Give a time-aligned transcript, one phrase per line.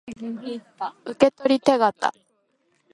[1.05, 2.11] 受取手形